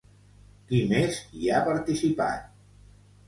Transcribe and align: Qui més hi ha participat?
Qui 0.69 0.77
més 0.93 1.19
hi 1.41 1.51
ha 1.57 1.61
participat? 1.67 2.47